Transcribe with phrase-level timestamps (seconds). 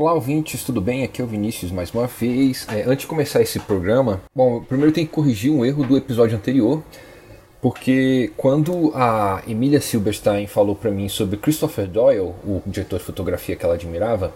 [0.00, 1.02] Olá, ouvintes, tudo bem?
[1.02, 2.68] Aqui é o Vinícius mais uma vez.
[2.70, 6.36] É, antes de começar esse programa, bom, primeiro tenho que corrigir um erro do episódio
[6.36, 6.80] anterior,
[7.60, 13.56] porque quando a Emília Silberstein falou para mim sobre Christopher Doyle, o diretor de fotografia
[13.56, 14.32] que ela admirava,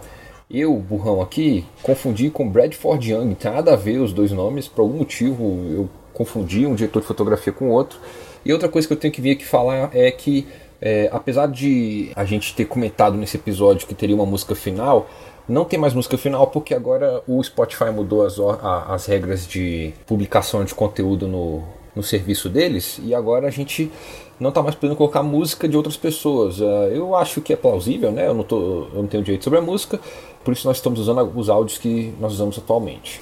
[0.51, 3.27] eu, burrão aqui, confundi com Bradford Young.
[3.27, 6.99] Não tem nada a ver os dois nomes, por algum motivo eu confundi um diretor
[6.99, 7.97] de fotografia com outro.
[8.43, 10.45] E outra coisa que eu tenho que vir aqui falar é que,
[10.81, 15.07] é, apesar de a gente ter comentado nesse episódio que teria uma música final,
[15.47, 20.63] não tem mais música final porque agora o Spotify mudou as, as regras de publicação
[20.63, 21.63] de conteúdo no,
[21.95, 23.91] no serviço deles e agora a gente
[24.39, 26.59] não está mais podendo colocar música de outras pessoas.
[26.59, 28.27] Uh, eu acho que é plausível, né?
[28.27, 29.99] Eu não, tô, eu não tenho direito sobre a música,
[30.43, 33.21] por isso nós estamos usando os áudios que nós usamos atualmente.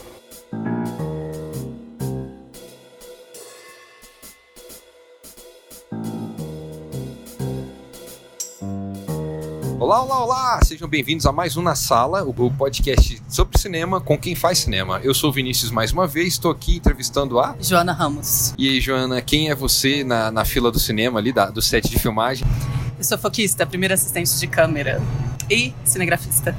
[9.81, 10.59] Olá, olá, olá!
[10.63, 14.99] Sejam bem-vindos a mais um Na Sala, o podcast sobre cinema com quem faz cinema.
[15.03, 18.53] Eu sou o Vinícius mais uma vez, estou aqui entrevistando a Joana Ramos.
[18.59, 21.89] E aí, Joana, quem é você na, na fila do cinema ali, da, do set
[21.89, 22.47] de filmagem?
[22.95, 25.01] Eu sou foquista, primeira assistente de câmera
[25.49, 26.55] e cinegrafista.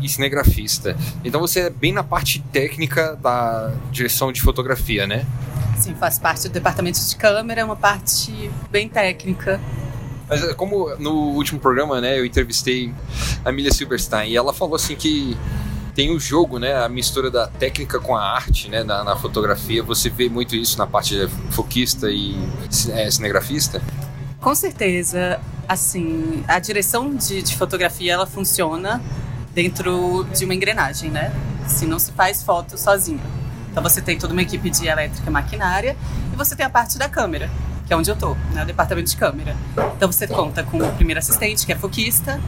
[0.00, 0.96] E cinegrafista.
[1.24, 5.26] Então você é bem na parte técnica da direção de fotografia, né?
[5.76, 9.60] Sim, faz parte do departamento de câmera, uma parte bem técnica
[10.32, 12.90] mas é, como no último programa, né, eu entrevistei
[13.44, 15.36] a Milha Silverstein e ela falou assim que
[15.94, 19.82] tem o jogo, né, a mistura da técnica com a arte, né, na, na fotografia.
[19.82, 22.34] Você vê muito isso na parte foquista e
[22.94, 23.82] é, cinegrafista?
[24.40, 29.02] Com certeza, assim, a direção de, de fotografia ela funciona
[29.52, 31.30] dentro de uma engrenagem, né?
[31.66, 33.20] Se não se faz foto sozinho.
[33.70, 35.94] Então você tem toda uma equipe de elétrica maquinária
[36.32, 37.50] e você tem a parte da câmera
[37.92, 39.54] que é onde eu tô, né, o departamento de câmera.
[39.94, 42.40] Então você conta com o primeiro assistente, que é foquista,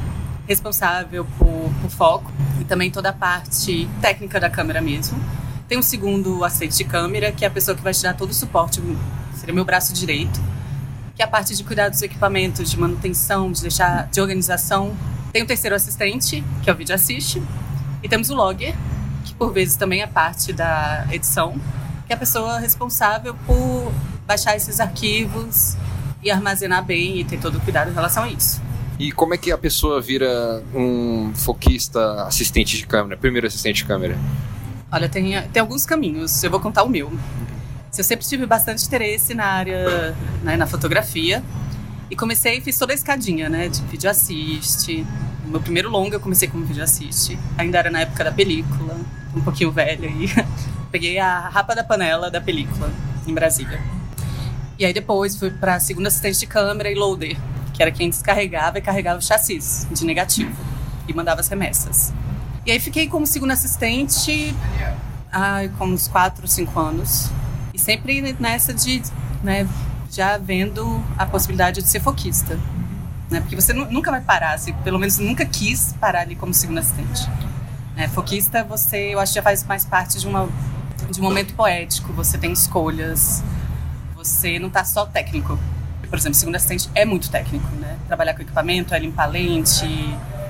[0.48, 5.22] responsável por, por foco e também toda a parte técnica da câmera mesmo.
[5.68, 8.30] Tem um segundo assistente de câmera, que é a pessoa que vai te dar todo
[8.30, 8.80] o suporte,
[9.34, 10.40] seria meu braço direito,
[11.14, 14.96] que é a parte de cuidar dos equipamentos, de manutenção, de deixar de organização.
[15.30, 17.42] Tem o terceiro assistente, que é o vídeo assiste,
[18.02, 18.74] e temos o logger,
[19.26, 21.52] que por vezes também é parte da edição,
[22.06, 23.92] que é a pessoa responsável por
[24.26, 25.76] baixar esses arquivos
[26.22, 28.60] e armazenar bem e ter todo o cuidado em relação a isso.
[28.98, 33.84] E como é que a pessoa vira um foquista assistente de câmera, primeiro assistente de
[33.84, 34.16] câmera?
[34.90, 37.12] Olha, tem, tem alguns caminhos, eu vou contar o meu.
[37.96, 41.42] Eu sempre tive bastante interesse na área, né, na fotografia,
[42.10, 45.04] e comecei, fiz toda a escadinha, né, de vídeo assiste.
[45.46, 48.96] Meu primeiro longa eu comecei como vídeo assiste, ainda era na época da película,
[49.34, 50.28] um pouquinho velha aí.
[50.90, 52.90] Peguei a rapa da panela da película
[53.26, 53.80] em Brasília.
[54.78, 57.36] E aí depois fui para segunda assistente de câmera e loader,
[57.72, 60.54] que era quem descarregava e carregava o chassis de negativo
[61.06, 62.12] e mandava as remessas.
[62.66, 64.54] E aí fiquei como segunda assistente
[65.34, 67.30] ai, com uns 4, 5 anos.
[67.74, 69.02] E sempre nessa de,
[69.42, 69.68] né,
[70.10, 72.58] já vendo a possibilidade de ser foquista.
[73.30, 73.40] Né?
[73.40, 77.28] Porque você nunca vai parar, assim, pelo menos nunca quis parar ali como segunda assistente.
[77.96, 80.48] É, foquista, você, eu acho já faz mais parte de, uma,
[81.10, 83.42] de um momento poético, você tem escolhas,
[84.24, 85.58] você não está só técnico.
[86.08, 87.98] Por exemplo, segundo assistente é muito técnico, né?
[88.06, 89.86] Trabalhar com equipamento, é limpar lente,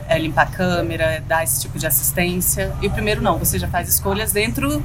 [0.08, 2.74] é limpar câmera, é dar esse tipo de assistência.
[2.80, 4.82] E o primeiro não, você já faz escolhas dentro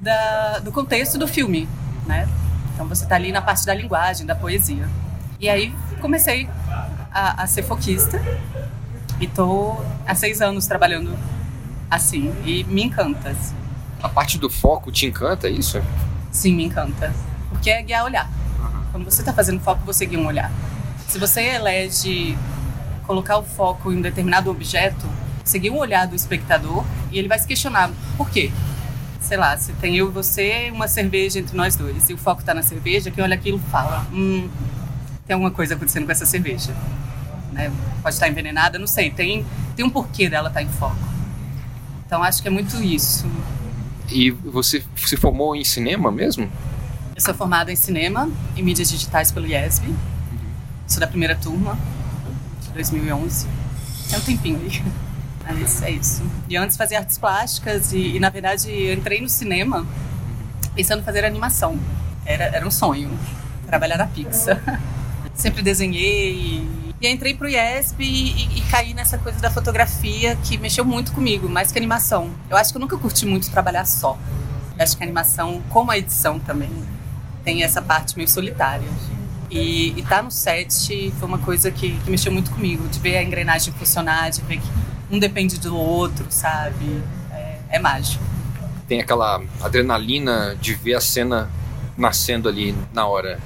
[0.00, 1.68] da, do contexto do filme,
[2.06, 2.28] né?
[2.74, 4.88] Então você está ali na parte da linguagem, da poesia.
[5.40, 6.48] E aí comecei
[7.12, 8.20] a, a ser foquista
[9.20, 11.16] e tô há seis anos trabalhando
[11.90, 13.30] assim e me encanta.
[13.30, 13.54] Assim.
[14.02, 15.80] A parte do foco te encanta, é isso?
[16.30, 17.12] Sim, me encanta
[17.48, 18.30] porque é guiar olhar.
[18.90, 20.50] Quando você está fazendo foco, você guia um olhar.
[21.08, 22.36] Se você elege
[23.06, 25.06] colocar o foco em um determinado objeto,
[25.44, 28.50] seguir um olhar do espectador e ele vai se questionar por quê.
[29.20, 32.40] Sei lá, se tem eu e você, uma cerveja entre nós dois, e o foco
[32.40, 34.48] está na cerveja, quem olha aquilo fala: hum,
[35.26, 36.74] tem alguma coisa acontecendo com essa cerveja.
[37.52, 37.72] Né?
[38.02, 39.10] Pode estar envenenada, não sei.
[39.10, 39.44] Tem,
[39.74, 40.96] tem um porquê dela estar tá em foco.
[42.06, 43.26] Então acho que é muito isso.
[44.10, 46.50] E você se formou em cinema mesmo?
[47.18, 49.92] Eu sou formada em cinema e mídias digitais pelo IESB.
[50.86, 51.76] Sou da primeira turma,
[52.62, 53.48] de 2011.
[54.12, 54.84] É um tempinho aí.
[55.42, 56.22] Mas é isso.
[56.48, 59.84] E antes fazia artes plásticas e, e na verdade, eu entrei no cinema
[60.76, 61.76] pensando em fazer animação.
[62.24, 63.10] Era, era um sonho,
[63.66, 64.62] trabalhar na Pixar.
[65.34, 66.64] Sempre desenhei
[67.00, 71.10] e, entrei pro IESB e, e, e, caí nessa coisa da fotografia que mexeu muito
[71.10, 72.30] comigo, mais que animação.
[72.48, 74.16] Eu acho que eu nunca curti muito trabalhar só.
[74.76, 76.70] Eu acho que a animação, como a edição também,
[77.48, 78.86] tem essa parte meio solitária.
[79.50, 83.16] E estar tá no set foi uma coisa que, que, mexeu muito comigo, de ver
[83.16, 84.68] a engrenagem funcionar, de ver que
[85.10, 87.02] um depende do outro, sabe?
[87.32, 88.22] É, é mágico.
[88.86, 91.48] Tem aquela adrenalina de ver a cena
[91.96, 93.40] nascendo ali na hora.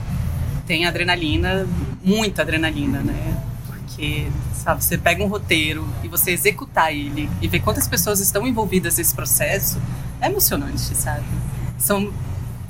[0.67, 1.65] Tem adrenalina,
[2.03, 3.41] muita adrenalina, né?
[3.69, 8.49] Porque, sabe, você pega um roteiro e você executar ele e ver quantas pessoas estão
[8.49, 9.81] envolvidas nesse processo,
[10.21, 11.25] é emocionante, sabe?
[11.79, 12.13] São,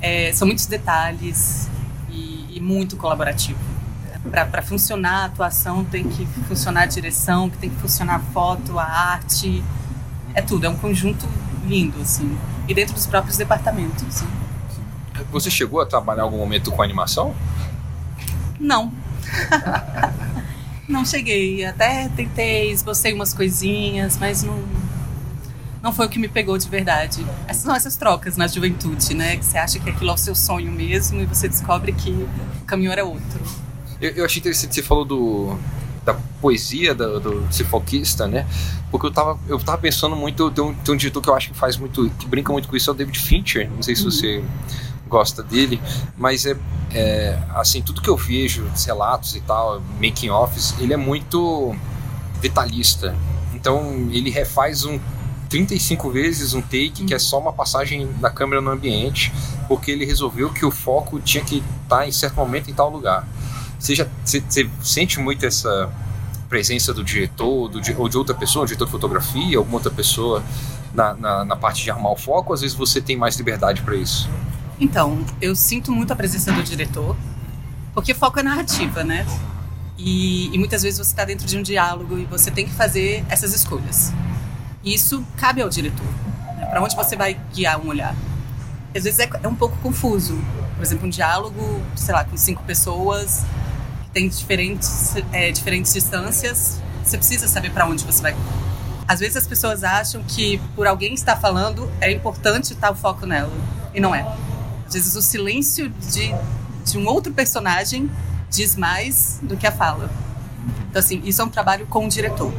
[0.03, 1.69] é, são muitos detalhes
[2.09, 3.57] e, e muito colaborativo.
[4.29, 8.83] Para funcionar a atuação tem que funcionar a direção, tem que funcionar a foto, a
[8.83, 9.63] arte,
[10.33, 11.27] é tudo, é um conjunto
[11.65, 12.37] lindo, assim.
[12.67, 14.03] E dentro dos próprios departamentos.
[14.05, 14.27] Assim.
[15.31, 17.33] Você chegou a trabalhar algum momento com animação?
[18.59, 18.91] Não.
[20.87, 21.65] não cheguei.
[21.65, 24.63] Até tentei, esbocei umas coisinhas, mas não,
[25.83, 27.25] não foi o que me pegou de verdade.
[27.45, 29.35] Essas são essas trocas na juventude, né?
[29.35, 32.65] Que você acha que aquilo é o seu sonho mesmo e você descobre que o
[32.65, 33.41] caminho era outro.
[33.99, 35.59] Eu, eu achei interessante, você falou do,
[36.05, 38.47] da poesia do, do Cifoquista, né?
[38.89, 41.49] Porque eu tava, eu tava pensando muito, tem um, tem um diretor que eu acho
[41.51, 43.69] que faz muito, que brinca muito com isso, é o David Fincher.
[43.69, 44.11] Não sei se uhum.
[44.11, 44.43] você
[45.09, 45.81] gosta dele,
[46.17, 46.55] mas é,
[46.93, 51.75] é, assim, tudo que eu vejo, relatos e tal, making offs, ele é muito
[52.39, 53.13] detalhista.
[53.53, 54.97] Então ele refaz um
[55.53, 59.31] 35 vezes um take que é só uma passagem da câmera no ambiente,
[59.67, 62.89] porque ele resolveu que o foco tinha que estar tá em certo momento em tal
[62.89, 63.27] lugar.
[63.77, 65.93] Você, já, você, você sente muito essa
[66.49, 70.43] presença do diretor do, ou de outra pessoa, diretor de fotografia, alguma outra pessoa
[70.91, 73.83] na, na, na parte de armar o foco, ou às vezes você tem mais liberdade
[73.83, 74.27] para isso?
[74.79, 77.15] Então, eu sinto muito a presença do diretor,
[77.93, 79.23] porque foco é narrativa, né?
[79.99, 83.23] E, e muitas vezes você está dentro de um diálogo e você tem que fazer
[83.29, 84.11] essas escolhas.
[84.83, 86.05] Isso cabe ao diretor.
[86.57, 86.65] Né?
[86.65, 88.15] Para onde você vai guiar um olhar?
[88.95, 90.37] Às vezes é, é, um pouco confuso.
[90.75, 93.43] Por exemplo, um diálogo, sei lá, com cinco pessoas
[94.03, 96.81] que tem diferentes, é, diferentes distâncias.
[97.03, 98.35] Você precisa saber para onde você vai.
[99.07, 103.25] Às vezes as pessoas acham que por alguém estar falando é importante estar o foco
[103.25, 103.51] nela.
[103.93, 104.21] E não é.
[104.85, 106.33] Às vezes o silêncio de,
[106.85, 108.09] de um outro personagem
[108.49, 110.09] diz mais do que a fala.
[110.89, 112.53] Então, assim, isso é um trabalho com o diretor.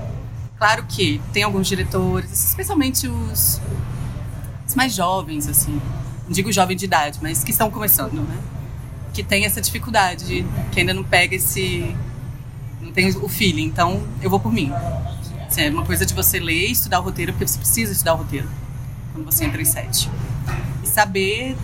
[0.59, 3.61] Claro que tem alguns diretores, especialmente os,
[4.67, 5.81] os mais jovens, assim,
[6.25, 8.39] não digo jovem de idade, mas que estão começando, né?
[9.13, 11.95] Que tem essa dificuldade, que ainda não pega esse.
[12.81, 13.65] não tem o feeling.
[13.65, 14.73] Então, eu vou por mim.
[15.47, 18.15] Assim, é uma coisa de você ler e estudar o roteiro, porque você precisa estudar
[18.15, 18.49] o roteiro
[19.13, 20.11] quando você entra em sete.
[20.83, 21.57] E saber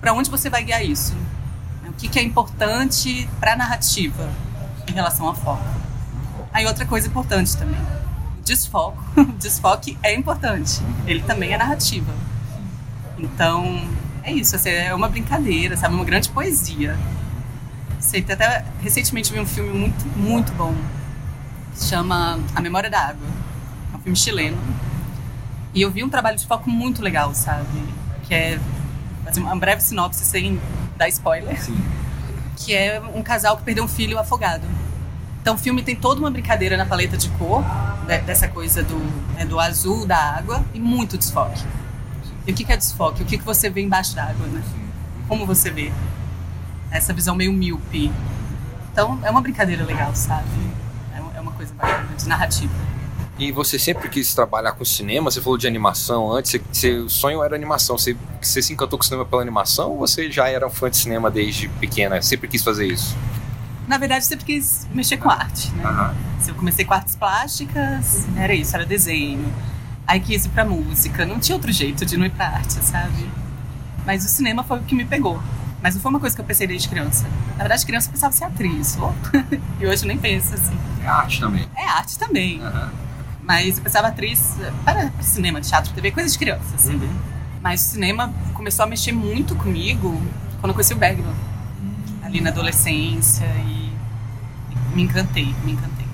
[0.00, 1.14] para onde você vai guiar isso.
[1.88, 4.28] O que, que é importante para a narrativa
[4.88, 5.62] em relação à foco.
[6.52, 7.80] Aí outra coisa importante também,
[8.44, 9.02] desfoco.
[9.38, 10.80] desfoque é importante.
[11.06, 12.12] Ele também é narrativa.
[13.18, 13.88] Então,
[14.22, 14.56] é isso.
[14.56, 15.94] Assim, é uma brincadeira, sabe?
[15.94, 16.98] Uma grande poesia.
[18.00, 20.74] Sei, até recentemente vi um filme muito, muito bom.
[21.74, 23.26] Que chama A Memória da Água.
[23.92, 24.58] É um filme chileno.
[25.74, 27.82] E eu vi um trabalho de foco muito legal, sabe?
[28.24, 28.60] Que é
[29.24, 30.60] fazer uma breve sinopse sem
[30.96, 31.60] dar spoiler.
[31.60, 31.78] Sim.
[32.56, 34.64] Que é um casal que perdeu um filho afogado.
[35.42, 37.64] Então o filme tem toda uma brincadeira na paleta de cor,
[38.06, 38.96] né, dessa coisa do,
[39.34, 41.60] né, do azul da água e muito desfoque.
[42.46, 43.24] E o que é desfoque?
[43.24, 44.62] O que você vê embaixo da água, né?
[45.26, 45.92] Como você vê?
[46.92, 48.12] Essa visão meio míope.
[48.92, 50.48] Então é uma brincadeira legal, sabe?
[51.12, 52.72] É uma é coisa bacana, de narrativa.
[53.38, 55.28] E você sempre quis trabalhar com cinema?
[55.28, 56.60] Você falou de animação antes.
[57.04, 57.98] O sonho era animação.
[57.98, 60.96] Você, você se encantou com o cinema pela animação ou você já era fã de
[60.96, 62.22] cinema desde pequena?
[62.22, 63.16] Sempre quis fazer isso?
[63.86, 65.70] Na verdade, sempre quis mexer com arte.
[65.72, 65.84] Né?
[65.84, 66.14] Uhum.
[66.48, 69.52] Eu comecei com artes plásticas, era isso, era desenho.
[70.06, 71.24] Aí quis ir pra música.
[71.24, 73.28] Não tinha outro jeito de não ir pra arte, sabe?
[74.04, 75.40] Mas o cinema foi o que me pegou.
[75.82, 77.26] Mas não foi uma coisa que eu pensei desde criança.
[77.52, 78.96] Na verdade, criança eu pensava ser atriz.
[79.00, 79.12] Oh.
[79.80, 80.76] e hoje eu nem penso assim.
[81.02, 81.68] É arte também.
[81.76, 82.60] É arte também.
[82.62, 82.88] Uhum.
[83.42, 86.94] Mas eu pensava atriz para cinema, teatro, TV, coisa de criança, assim.
[86.94, 87.14] Uhum.
[87.60, 90.20] Mas o cinema começou a mexer muito comigo
[90.60, 91.34] quando eu conheci o Bergman.
[92.22, 93.46] Ali na adolescência
[94.94, 96.06] me encantei, me encantei.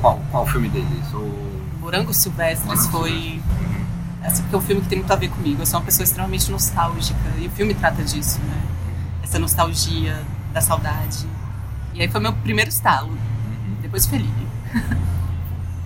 [0.00, 1.12] Qual, qual filme deles?
[1.12, 1.78] O...
[1.80, 3.42] Morango Silvestres Morango foi...
[4.22, 5.62] Essa porque é um filme que tem muito a ver comigo.
[5.62, 8.62] Eu sou uma pessoa extremamente nostálgica e o filme trata disso, né?
[9.22, 10.22] Essa nostalgia
[10.52, 11.26] da saudade.
[11.94, 13.08] E aí foi meu primeiro estalo.
[13.08, 13.76] Uhum.
[13.80, 14.48] Depois Fellini.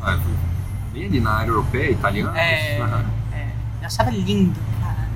[0.04, 0.18] Ah,
[0.92, 2.36] bem ali na área europeia, italiana.
[2.36, 3.04] É, uhum.
[3.32, 5.08] é, eu achava lindo, cara.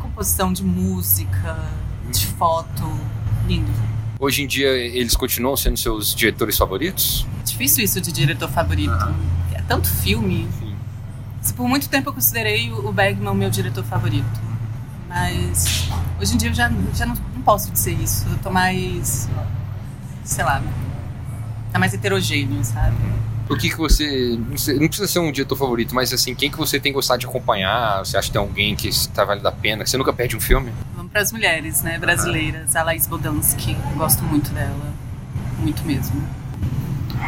[0.00, 1.58] Composição de música,
[2.10, 2.98] de foto,
[3.46, 3.70] lindo.
[4.18, 7.26] Hoje em dia eles continuam sendo seus diretores favoritos?
[7.44, 8.90] Difícil isso de diretor favorito.
[8.90, 9.14] Uhum.
[9.52, 10.48] É tanto filme.
[10.58, 10.74] Sim.
[11.54, 14.40] Por muito tempo eu considerei o Bergman o meu diretor favorito.
[15.08, 15.88] Mas
[16.20, 18.26] hoje em dia eu já, já não, não posso dizer isso.
[18.28, 19.28] Eu tô mais.
[20.24, 20.62] sei lá.
[21.70, 22.96] Tá mais heterogêneo, sabe?
[23.48, 24.36] O que que você.
[24.78, 27.98] Não precisa ser um diretor favorito, mas assim, quem que você tem gostado de acompanhar?
[28.04, 29.84] Você acha que tem alguém que está valendo a pena?
[29.84, 30.72] Que você nunca perde um filme?
[31.16, 31.98] Para as mulheres, né?
[31.98, 32.76] Brasileiras.
[32.76, 33.74] A Laís Bodansky.
[33.96, 34.92] Gosto muito dela.
[35.58, 36.22] Muito mesmo.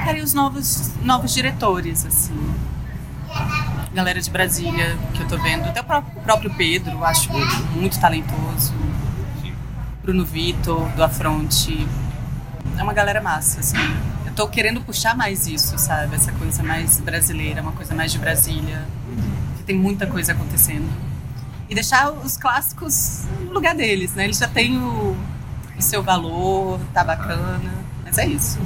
[0.04, 2.38] Cara, e os novos, novos diretores, assim.
[3.95, 5.64] Galera de Brasília, que eu tô vendo.
[5.64, 5.85] Até o
[6.21, 7.30] próprio Pedro, acho
[7.75, 8.75] muito talentoso.
[10.02, 11.88] Bruno Vitor, do Afronte.
[12.76, 13.78] É uma galera massa, assim
[14.37, 16.14] tô querendo puxar mais isso, sabe?
[16.14, 18.87] Essa coisa mais brasileira, uma coisa mais de Brasília.
[19.57, 21.07] Que tem muita coisa acontecendo.
[21.68, 24.25] E deixar os clássicos no lugar deles, né?
[24.25, 25.16] Eles já têm o,
[25.76, 27.75] o seu valor, tá bacana.
[28.04, 28.58] Mas é isso.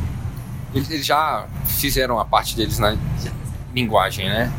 [0.75, 2.97] Eles já fizeram a parte deles na
[3.75, 4.53] linguagem, né?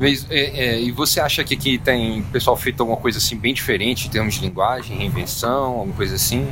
[0.00, 4.06] É, é, e você acha que aqui tem pessoal feito alguma coisa assim bem diferente
[4.06, 6.46] em termos de linguagem, reinvenção, alguma coisa assim?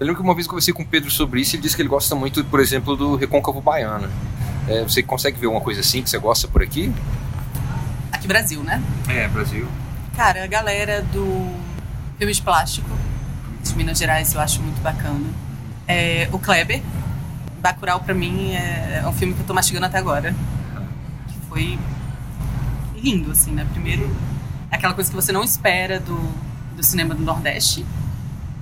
[0.00, 1.76] Eu lembro que uma vez eu conversei com o Pedro sobre isso e ele disse
[1.76, 4.10] que ele gosta muito, por exemplo, do Recôncavo Baiano.
[4.66, 6.92] É, você consegue ver uma coisa assim que você gosta por aqui?
[8.10, 8.82] Aqui Brasil, né?
[9.08, 9.68] É, Brasil.
[10.16, 11.52] Cara, a galera do
[12.18, 12.88] filme de plástico
[13.62, 15.26] de Minas Gerais eu acho muito bacana.
[15.88, 16.82] É, o Kleber,
[17.60, 20.34] Bacurau pra mim é, é um filme que eu tô mastigando até agora.
[21.28, 21.78] Que foi
[22.94, 23.66] lindo, assim, né?
[23.72, 24.14] Primeiro,
[24.70, 26.16] aquela coisa que você não espera do,
[26.76, 27.84] do cinema do Nordeste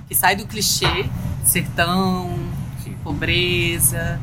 [0.07, 1.09] que sai do clichê,
[1.43, 2.37] sertão,
[2.83, 2.95] Sim.
[3.03, 4.19] pobreza.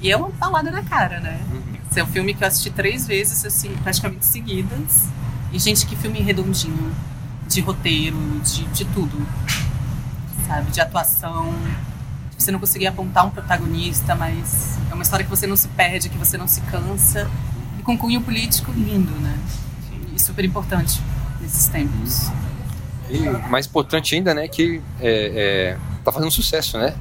[0.00, 1.40] E é uma balada na cara, né?
[1.50, 1.62] Uhum.
[1.90, 5.08] Esse é um filme que eu assisti três vezes, assim, praticamente seguidas.
[5.52, 6.92] E, gente, que filme redondinho.
[7.48, 9.26] De roteiro, de, de tudo.
[10.46, 10.70] Sabe?
[10.70, 11.52] De atuação.
[12.38, 16.08] Você não conseguia apontar um protagonista, mas é uma história que você não se perde,
[16.08, 17.28] que você não se cansa.
[17.78, 19.36] E com cunho político lindo, né?
[20.14, 21.02] E super importante
[21.40, 22.30] nesses tempos.
[23.08, 26.94] E mais importante ainda, né, que é, é, tá fazendo sucesso, né?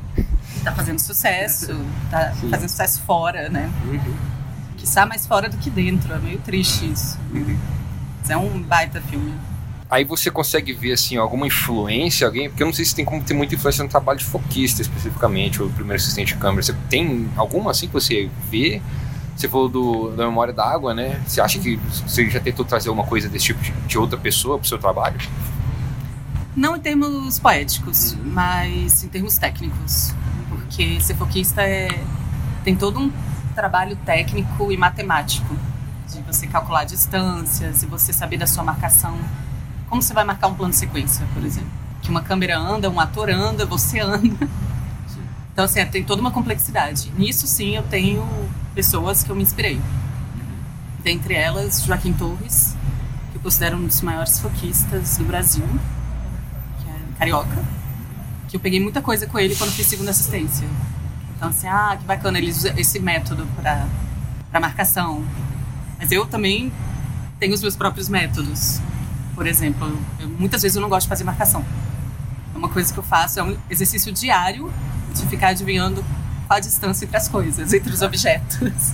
[0.64, 1.80] Tá fazendo sucesso,
[2.10, 2.50] tá Sim.
[2.50, 3.72] fazendo sucesso fora, né?
[3.86, 4.16] Uhum.
[4.76, 7.18] Que está mais fora do que dentro, é meio triste isso.
[7.32, 7.58] Uhum.
[8.30, 9.34] É um baita filme.
[9.90, 13.24] Aí você consegue ver, assim, alguma influência, alguém, porque eu não sei se tem como
[13.24, 16.62] ter muita influência no trabalho de foquista especificamente, ou primeiro assistente de câmera.
[16.62, 18.80] Você tem alguma, assim, que você vê?
[19.36, 21.20] Você falou do, da memória da água, né?
[21.26, 24.60] Você acha que você já tentou trazer uma coisa desse tipo de, de outra pessoa
[24.60, 25.18] para o seu trabalho?
[26.56, 28.20] Não em termos poéticos, uhum.
[28.26, 30.14] mas em termos técnicos.
[30.50, 31.88] Porque ser foquista é,
[32.64, 33.12] tem todo um
[33.56, 35.56] trabalho técnico e matemático.
[36.20, 39.18] De você calcular distâncias, e você saber da sua marcação.
[39.90, 41.72] Como você vai marcar um plano sequência, por exemplo?
[42.02, 44.48] Que uma câmera anda, um ator anda, você anda.
[45.52, 47.12] Então, assim, tem toda uma complexidade.
[47.18, 48.26] Nisso, sim, eu tenho
[48.76, 49.82] pessoas que eu me inspirei.
[51.04, 52.76] Dentre elas, Joaquim Torres,
[53.32, 55.66] que eu considero um dos maiores foquistas do Brasil
[57.20, 57.62] carioca,
[58.48, 60.66] que eu peguei muita coisa com ele quando fiz segunda assistência.
[61.36, 65.24] Então, assim, ah, que bacana, ele usa esse método para marcação.
[66.00, 66.72] Mas eu também
[67.40, 68.80] tenho os meus próprios métodos.
[69.36, 71.64] Por exemplo, eu, muitas vezes eu não gosto de fazer marcação.
[72.54, 74.72] É uma coisa que eu faço, é um exercício diário
[75.14, 76.04] de ficar adivinhando
[76.48, 78.94] qual a distância entre as coisas, entre os objetos.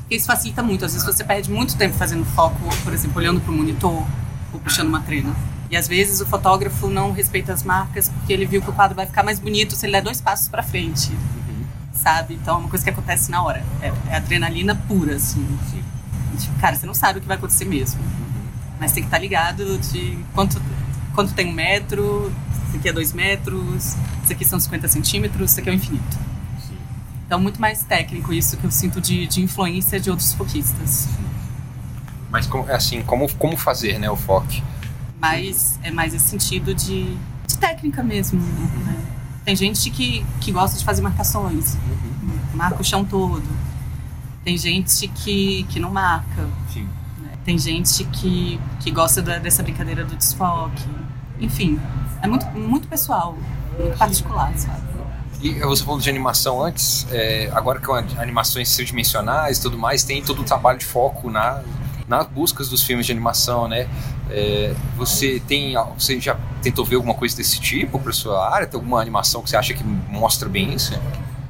[0.00, 0.84] Porque isso facilita muito.
[0.84, 4.06] Às vezes você perde muito tempo fazendo foco, por exemplo, olhando para o monitor
[4.52, 5.34] ou puxando uma treina.
[5.70, 8.94] E às vezes o fotógrafo não respeita as marcas porque ele viu que o quadro
[8.94, 11.10] vai ficar mais bonito se ele der dois passos para frente.
[11.10, 11.64] Uhum.
[11.94, 12.34] Sabe?
[12.34, 13.64] Então é uma coisa que acontece na hora.
[13.80, 15.46] É, é adrenalina pura, assim.
[15.70, 15.91] Tipo,
[16.60, 18.00] cara, você não sabe o que vai acontecer mesmo.
[18.00, 18.42] Uhum.
[18.80, 20.60] Mas tem que estar tá ligado de quanto,
[21.14, 22.32] quanto tem um metro,
[22.68, 26.18] isso aqui é dois metros, isso aqui são 50 centímetros, isso aqui é o infinito.
[26.66, 26.76] Sim.
[27.26, 31.08] Então, muito mais técnico isso que eu sinto de, de influência de outros foquistas.
[32.30, 34.48] Mas, assim, como, como fazer né, o foco?
[35.20, 37.14] Mas é mais esse sentido de,
[37.46, 38.40] de técnica mesmo.
[38.40, 38.96] Né?
[39.44, 42.38] Tem gente que, que gosta de fazer marcações, uhum.
[42.54, 43.44] marca o chão todo.
[44.44, 46.48] Tem gente que, que não marca.
[46.72, 46.88] Sim.
[47.18, 47.30] Né?
[47.44, 50.84] Tem gente que, que gosta da, dessa brincadeira do desfoque.
[51.38, 51.80] Enfim,
[52.20, 53.36] é muito, muito pessoal,
[53.78, 54.92] muito particular, sabe?
[55.42, 60.22] E você falou de animação antes, é, agora com animações tridimensionais e tudo mais, tem
[60.22, 61.60] todo o trabalho de foco na,
[62.06, 63.88] nas buscas dos filmes de animação, né?
[64.30, 68.68] É, você tem, você já tentou ver alguma coisa desse tipo para sua área?
[68.68, 70.94] Tem alguma animação que você acha que mostra bem isso?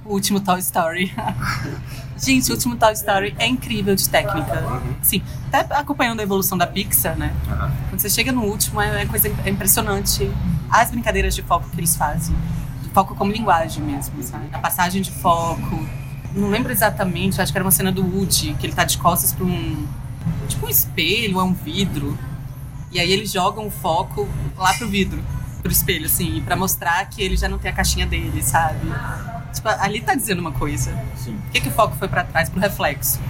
[0.07, 1.15] O último Toy Story.
[2.23, 4.61] Gente, o último Toy Story é incrível de técnica.
[4.61, 4.95] Uhum.
[5.03, 7.35] Sim, até acompanhando a evolução da Pixar, né?
[7.49, 7.71] Uhum.
[7.91, 10.31] Quando você chega no último, é, é coisa é impressionante.
[10.71, 12.37] As brincadeiras de foco que eles fazem.
[12.81, 14.47] De foco como linguagem mesmo, sabe?
[14.53, 15.85] A passagem de foco.
[16.33, 19.33] Não lembro exatamente, acho que era uma cena do Woody, que ele tá de costas
[19.33, 19.87] para um
[20.49, 22.17] tipo um espelho, é um vidro.
[22.93, 25.21] E aí eles jogam o foco lá pro vidro,
[25.61, 28.87] pro espelho, assim, para mostrar que ele já não tem a caixinha dele, sabe?
[29.53, 30.97] Tipo, ali tá dizendo uma coisa.
[31.17, 31.37] Sim.
[31.37, 33.21] Por que, que o foco foi pra trás, pro reflexo?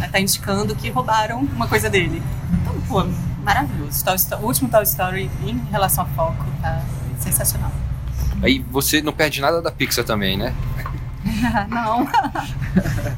[0.00, 2.22] Aí Tá indicando que roubaram uma coisa dele.
[2.52, 3.04] Então, pô,
[3.42, 4.04] maravilhoso.
[4.40, 6.82] O último Toy Story em relação ao foco tá
[7.18, 7.72] sensacional.
[8.42, 10.54] Aí você não perde nada da Pixar também, né?
[11.68, 12.06] Não.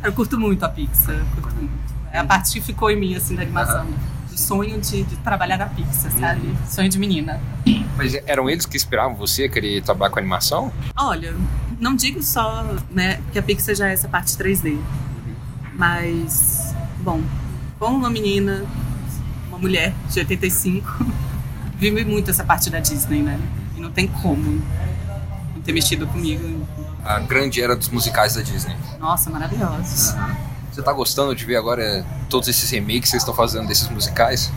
[0.02, 1.16] eu curto muito a Pixar.
[1.35, 1.73] Curto muito.
[2.12, 3.85] É a parte que ficou em mim, assim, da animação.
[3.85, 3.95] Do
[4.38, 6.54] sonho de, de trabalhar na Pixar, sabe?
[6.68, 7.40] Sonho de menina.
[7.97, 10.73] Mas eram eles que inspiravam você querer trabalhar com animação?
[10.97, 11.35] Olha,
[11.80, 14.78] não digo só, né, que a Pixar já é essa parte 3D.
[15.75, 17.23] Mas, bom,
[17.78, 18.64] como uma menina,
[19.49, 21.07] uma mulher de 85,
[21.76, 23.38] vive muito essa parte da Disney, né?
[23.76, 24.62] E não tem como
[25.54, 26.66] não ter mexido comigo.
[27.04, 28.76] A grande era dos musicais da Disney.
[28.99, 30.14] Nossa, maravilhosos.
[30.73, 34.52] Você tá gostando de ver agora todos esses remakes que vocês estão fazendo desses musicais?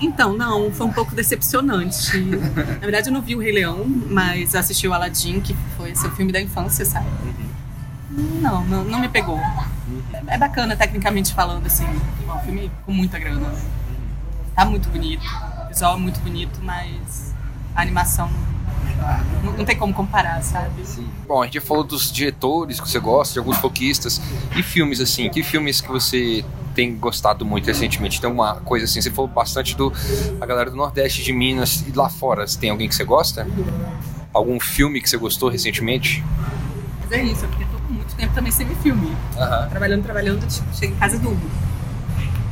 [0.00, 2.16] Então, não, foi um pouco decepcionante.
[2.18, 6.10] Na verdade, eu não vi o Rei Leão, mas assisti o Aladdin, que foi seu
[6.12, 7.06] filme da infância, sabe?
[8.10, 9.38] Não, não, não me pegou.
[9.38, 9.68] É
[10.28, 11.84] é bacana, tecnicamente falando, assim.
[11.84, 13.52] É um filme com muita grana.
[14.54, 15.22] Tá muito bonito,
[15.64, 17.32] o visual é muito bonito, mas
[17.74, 18.28] a animação
[19.44, 20.82] não, não tem como comparar, sabe?
[21.26, 24.20] Bom, a gente já falou dos diretores que você gosta, de alguns foquistas.
[24.56, 26.44] E filmes, assim, que filmes que você
[26.78, 28.20] tem gostado muito recentemente?
[28.20, 29.92] Tem uma coisa assim, você falou bastante do
[30.40, 32.44] a galera do Nordeste, de Minas e lá fora.
[32.46, 33.48] Tem alguém que você gosta?
[34.32, 36.24] Algum filme que você gostou recentemente?
[37.02, 39.10] Mas é isso, é porque eu tô com muito tempo também sem filme.
[39.70, 41.50] Trabalhando, trabalhando, tipo, chego em casa durmo.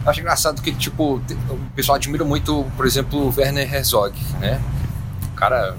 [0.05, 4.61] Eu acho engraçado que, tipo, o pessoal admira muito, por exemplo, o Werner Herzog, né?
[5.33, 5.77] Um cara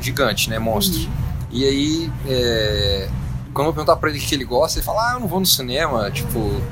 [0.00, 0.58] gigante, né?
[0.58, 1.06] Monstro.
[1.50, 3.10] E aí, é,
[3.52, 5.38] quando eu perguntar pra ele o que ele gosta, ele fala, ah, eu não vou
[5.38, 6.62] no cinema, tipo...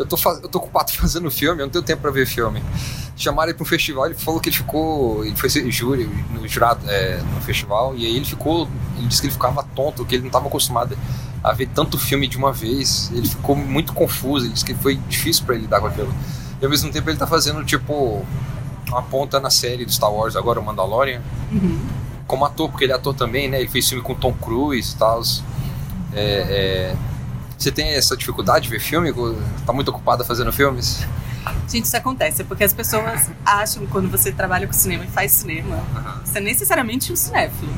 [0.00, 2.62] Eu tô, faz- eu tô ocupado fazendo filme, eu não tenho tempo pra ver filme.
[3.16, 5.24] Chamaram ele pra um festival, ele falou que ele ficou...
[5.24, 8.66] Ele foi ser júri, no jurado é, no festival, e aí ele ficou...
[8.96, 10.96] Ele disse que ele ficava tonto, que ele não tava acostumado
[11.42, 13.10] a ver tanto filme de uma vez.
[13.14, 16.12] Ele ficou muito confuso, ele disse que foi difícil pra ele lidar com aquilo.
[16.60, 18.24] E ao mesmo tempo ele tá fazendo, tipo,
[18.88, 21.22] uma ponta na série do Star Wars, agora o Mandalorian.
[21.52, 21.78] Uhum.
[22.26, 23.58] Como ator, porque ele é ator também, né?
[23.60, 25.22] Ele fez filme com Tom Cruise e tal.
[26.12, 26.96] É, é,
[27.60, 29.12] Você tem essa dificuldade de ver filme?
[29.66, 31.06] Tá muito ocupada fazendo filmes?
[31.68, 35.32] Gente, isso acontece, porque as pessoas acham que quando você trabalha com cinema e faz
[35.32, 35.76] cinema,
[36.24, 37.70] você é necessariamente um cinéfilo.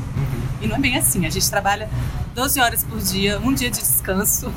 [0.61, 1.25] E não é bem assim.
[1.25, 1.89] A gente trabalha
[2.33, 4.53] 12 horas por dia, um dia de descanso.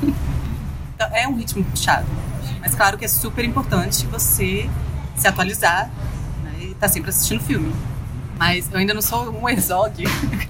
[0.95, 2.07] Então, é um ritmo puxado.
[2.61, 4.69] Mas claro que é super importante você
[5.13, 5.91] se atualizar
[6.41, 7.75] né, e estar sempre assistindo filme.
[8.39, 10.05] Mas eu ainda não sou um Herzog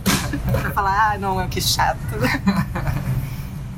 [0.62, 1.98] pra falar, ah, não, que chato.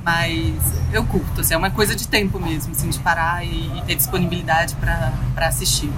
[0.10, 0.56] Mas
[0.92, 3.94] eu curto, assim, é uma coisa de tempo mesmo, assim, de parar e, e ter
[3.94, 5.14] disponibilidade pra
[5.46, 5.92] assistir.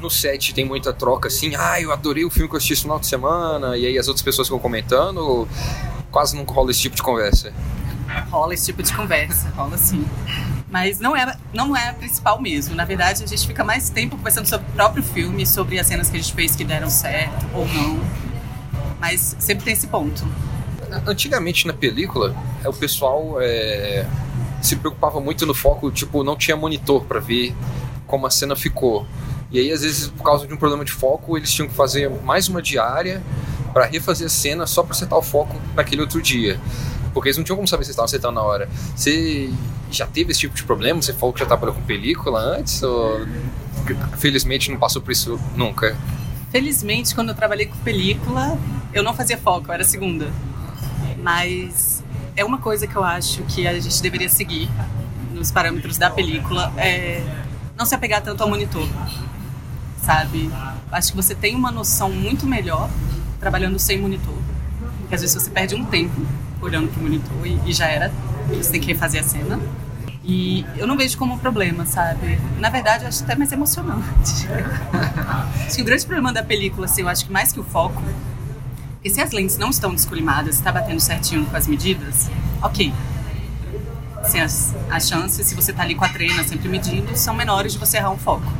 [0.00, 2.82] No set tem muita troca assim, ah, eu adorei o filme que eu assisti esse
[2.82, 5.48] final de semana, e aí as outras pessoas ficam comentando,
[6.12, 7.52] quase nunca rola esse tipo de conversa.
[8.30, 10.06] rola esse tipo de conversa, rola sim.
[10.70, 12.76] Mas não é, não é a principal mesmo.
[12.76, 16.08] Na verdade, a gente fica mais tempo conversando sobre o próprio filme, sobre as cenas
[16.08, 17.98] que a gente fez que deram certo ou não.
[19.00, 20.24] Mas sempre tem esse ponto.
[21.06, 24.06] Antigamente na película, é, o pessoal é,
[24.62, 27.54] se preocupava muito no foco, tipo, não tinha monitor pra ver
[28.06, 29.06] como a cena ficou.
[29.50, 32.10] E aí, às vezes, por causa de um problema de foco, eles tinham que fazer
[32.24, 33.22] mais uma diária
[33.72, 36.58] pra refazer a cena só pra acertar o foco naquele outro dia.
[37.12, 38.68] Porque eles não tinham como saber se estavam acertando na hora.
[38.94, 39.50] Você
[39.90, 41.00] já teve esse tipo de problema?
[41.00, 42.82] Você falou que já trabalhou com película antes?
[42.82, 43.26] Ou
[44.18, 45.96] felizmente não passou por isso nunca?
[46.50, 48.58] Felizmente, quando eu trabalhei com película,
[48.92, 50.26] eu não fazia foco, eu era segunda.
[51.26, 52.04] Mas
[52.36, 54.70] é uma coisa que eu acho que a gente deveria seguir
[55.34, 57.20] nos parâmetros da película, é
[57.76, 58.88] não se apegar tanto ao monitor,
[60.00, 60.48] sabe?
[60.92, 62.88] Acho que você tem uma noção muito melhor
[63.40, 64.38] trabalhando sem monitor.
[65.00, 66.14] Porque às vezes você perde um tempo
[66.62, 68.12] olhando pro monitor e, e já era.
[68.50, 69.58] Você tem que refazer a cena.
[70.22, 72.40] E eu não vejo como um problema, sabe?
[72.60, 74.46] Na verdade, eu acho até mais emocionante.
[75.66, 78.00] acho que o grande problema da película, assim, eu acho que mais que o foco,
[79.06, 82.28] porque se as lentes não estão descolimadas, está batendo certinho com as medidas,
[82.60, 82.92] ok.
[84.16, 87.72] Assim, as, as chances, se você tá ali com a trena sempre medindo, são menores
[87.72, 88.52] de você errar um foco.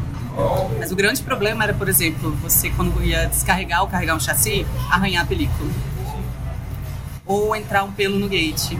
[0.79, 4.65] Mas o grande problema era, por exemplo, você quando ia descarregar ou carregar um chassi,
[4.89, 5.69] arranhar a película.
[7.25, 8.79] Ou entrar um pelo no gate,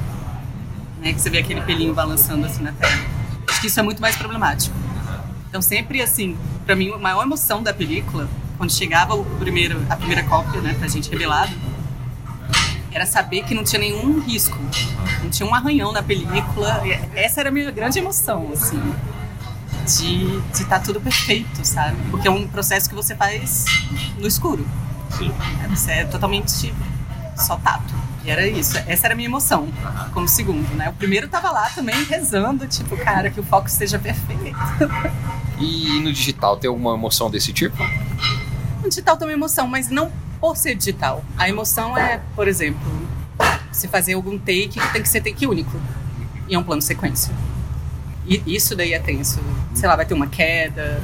[1.01, 2.95] né, que você vê aquele pelinho balançando assim na tela.
[3.49, 4.77] Acho que isso é muito mais problemático.
[5.49, 9.97] Então sempre assim, para mim a maior emoção da película, quando chegava o primeiro, a
[9.97, 11.53] primeira cópia, né, pra gente revelado,
[12.93, 14.59] era saber que não tinha nenhum risco,
[15.23, 16.83] não tinha um arranhão na película.
[17.15, 18.81] Essa era a minha grande emoção, assim,
[19.85, 21.97] de estar tudo perfeito, sabe?
[22.11, 23.67] Porque é um processo que você faz
[24.19, 24.67] no escuro.
[25.11, 25.31] Sim.
[25.69, 26.73] Você é totalmente
[27.37, 27.95] só tato.
[28.25, 29.69] E era isso, essa era a minha emoção,
[30.13, 30.89] como segundo, né?
[30.89, 34.57] O primeiro tava lá também rezando, tipo, cara, que o foco esteja perfeito.
[35.61, 37.77] E no digital tem alguma emoção desse tipo?
[38.89, 41.25] Digital tem uma emoção, mas não por ser digital.
[41.37, 42.81] A emoção é, por exemplo,
[43.73, 45.81] se fazer algum take tem que ser take único.
[46.49, 47.33] E é um plano sequência.
[48.27, 49.41] E isso daí é tenso.
[49.75, 51.03] Sei lá, vai ter uma queda,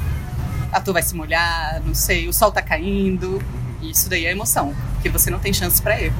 [0.71, 3.41] ator vai se molhar, não sei, o sol tá caindo.
[3.81, 6.15] Isso daí é emoção, porque você não tem chance para erro.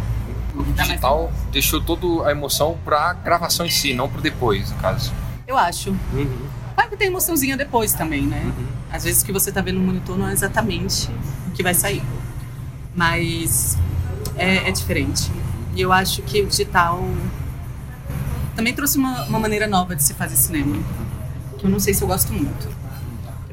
[0.55, 5.11] O digital deixou toda a emoção pra gravação em si, não pro depois, no caso.
[5.47, 5.89] Eu acho.
[5.89, 6.47] Uhum.
[6.75, 8.41] Claro que tem emoçãozinha depois também, né?
[8.45, 8.65] Uhum.
[8.91, 11.09] Às vezes o que você tá vendo no monitor não é exatamente
[11.53, 12.03] que vai sair.
[12.95, 13.77] Mas
[14.35, 15.31] é, é diferente.
[15.75, 17.03] E eu acho que o digital
[18.55, 20.77] também trouxe uma, uma maneira nova de se fazer cinema.
[21.57, 22.69] Que eu não sei se eu gosto muito.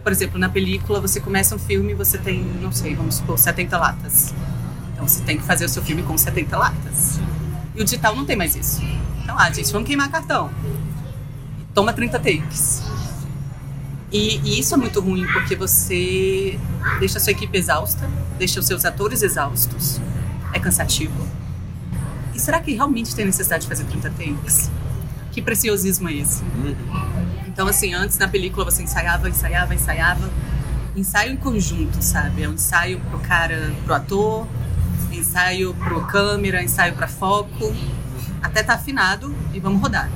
[0.03, 3.39] Por exemplo, na película você começa um filme e você tem, não sei, vamos supor,
[3.39, 4.35] 70 latas.
[4.93, 7.21] Então você tem que fazer o seu filme com 70 latas.
[7.75, 8.83] E o digital não tem mais isso.
[9.23, 10.51] Então, ah, gente, vamos queimar cartão.
[11.75, 12.83] Toma 30 takes.
[14.13, 16.59] E, e, isso é muito ruim porque você
[16.99, 20.01] deixa a sua equipe exausta, deixa os seus atores exaustos.
[20.53, 21.27] É cansativo.
[22.35, 24.71] E será que realmente tem necessidade de fazer 30 takes?
[25.31, 26.43] Que preciosismo é esse?
[26.43, 26.75] Uhum.
[27.47, 30.31] Então, assim, antes na película você ensaiava, ensaiava, ensaiava.
[30.97, 32.43] Ensaio em conjunto, sabe?
[32.43, 34.47] É um ensaio pro cara, pro ator,
[35.13, 37.73] ensaio pro câmera, ensaio para foco,
[38.43, 40.11] até tá afinado e vamos rodar.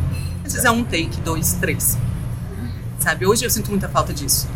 [0.44, 1.96] Às vezes é um take, dois, três.
[3.04, 3.26] Sabe?
[3.26, 4.48] Hoje eu sinto muita falta disso.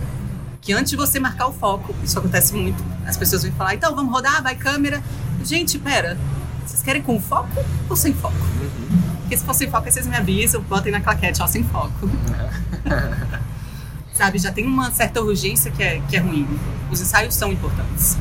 [0.63, 2.83] Que antes de você marcar o foco, isso acontece muito.
[3.07, 5.03] As pessoas vêm falar, então vamos rodar, vai câmera.
[5.45, 6.17] Gente, pera,
[6.67, 8.35] vocês querem com foco ou sem foco?
[9.21, 12.09] Porque se for sem foco, vocês me avisam, botem na claquete, ó, sem foco.
[14.15, 16.49] Sabe, já tem uma certa urgência que é, que é ruim.
[16.91, 18.17] Os ensaios são importantes.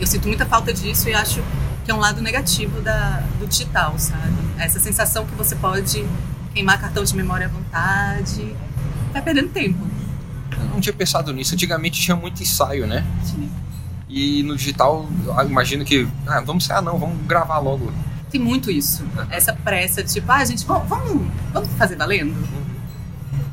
[0.00, 1.44] Eu sinto muita falta disso e acho
[1.84, 4.34] que é um lado negativo da, do digital, sabe?
[4.58, 6.04] Essa sensação que você pode
[6.52, 8.56] queimar cartão de memória à vontade,
[9.12, 9.78] vai perdendo tempo.
[10.52, 11.54] Eu não tinha pensado nisso.
[11.54, 13.04] Antigamente tinha muito ensaio, né?
[13.24, 13.50] Sim.
[14.08, 15.08] E no digital,
[15.46, 17.92] imagino que, ah, vamos ensaiar não, vamos gravar logo
[18.30, 19.04] tem muito isso.
[19.30, 22.36] Essa pressa, tipo, ah, gente, vamos, vamos fazer valendo?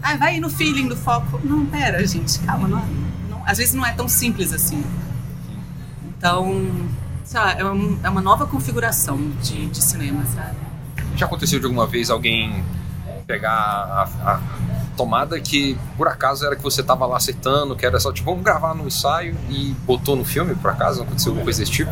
[0.01, 1.39] Ah, vai no feeling do foco.
[1.43, 2.67] Não, pera, gente, calma.
[2.67, 2.85] Não,
[3.29, 4.83] não, às vezes não é tão simples assim.
[6.17, 6.69] Então,
[7.23, 10.57] sei lá, é uma, é uma nova configuração de, de cinema, sabe?
[11.15, 12.63] Já aconteceu de alguma vez alguém
[13.25, 14.41] pegar a, a
[14.95, 18.43] tomada que por acaso era que você tava lá acertando, que era só tipo, vamos
[18.43, 20.99] gravar no ensaio e botou no filme, por acaso?
[20.99, 21.91] Não aconteceu alguma coisa desse tipo?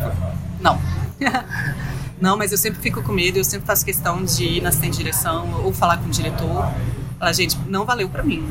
[0.60, 0.78] Não.
[2.20, 4.88] Não, mas eu sempre fico com medo, eu sempre faço questão de ir na de
[4.88, 6.72] direção ou falar com o diretor.
[7.18, 8.48] Falar, gente, não valeu para mim.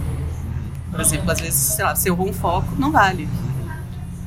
[0.92, 3.28] Por exemplo, às vezes, sei lá, se eu errou um foco, não vale.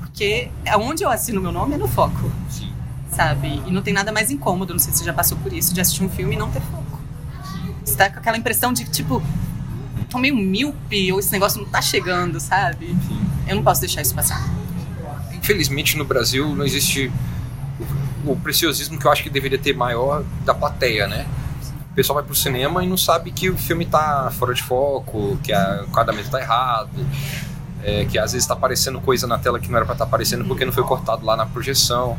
[0.00, 2.30] Porque onde eu assino meu nome é no foco.
[2.50, 2.72] Sim.
[3.10, 3.62] Sabe?
[3.66, 5.80] E não tem nada mais incômodo, não sei se você já passou por isso, de
[5.80, 6.98] assistir um filme e não ter foco.
[7.84, 9.22] Você tá com aquela impressão de, tipo,
[10.16, 12.96] tô meio míope ou esse negócio não tá chegando, sabe?
[13.46, 14.42] Eu não posso deixar isso passar.
[15.32, 17.12] Infelizmente no Brasil não existe
[18.24, 21.26] o preciosismo que eu acho que deveria ter maior da plateia, né?
[21.92, 25.38] O pessoal vai pro cinema e não sabe que o filme tá fora de foco,
[25.42, 27.06] que a, o enquadramento tá errado,
[27.82, 30.08] é, que às vezes tá aparecendo coisa na tela que não era para estar tá
[30.08, 32.18] aparecendo porque não foi cortado lá na projeção.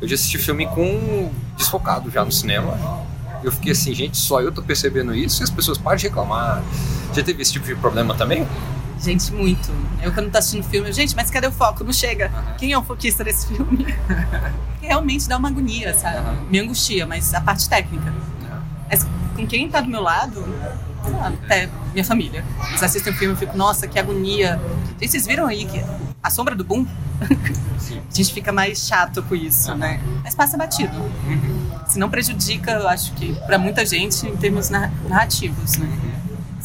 [0.00, 2.76] Eu já assisti filme com desfocado já no cinema.
[3.42, 6.62] Eu fiquei assim, gente, só eu tô percebendo isso e as pessoas param de reclamar.
[7.14, 8.46] Já teve esse tipo de problema também?
[9.00, 9.70] Gente, muito.
[10.02, 11.84] Eu quando tô assistindo filme, gente, mas cadê o foco?
[11.84, 12.30] Não chega.
[12.58, 13.86] Quem é o foquista desse filme?
[14.80, 16.18] Realmente dá uma agonia, sabe?
[16.18, 16.46] Uhum.
[16.50, 18.12] Me angustia, mas a parte técnica.
[18.90, 20.44] Mas com quem tá do meu lado,
[21.24, 22.44] até minha família.
[22.68, 24.60] Eles assistem o filme e fico, nossa, que agonia.
[25.00, 25.84] E vocês viram aí que
[26.22, 26.86] a sombra do boom?
[27.20, 29.78] a gente fica mais chato com isso, uhum.
[29.78, 30.00] né?
[30.22, 30.96] Mas passa batido.
[30.96, 31.70] Uhum.
[31.86, 36.13] Se não prejudica, eu acho que para muita gente em termos narrativos, né?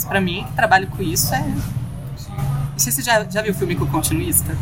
[0.07, 1.43] Pra mim, que trabalho com isso, é
[2.79, 4.55] não sei se você já, já viu o filme com o continuista.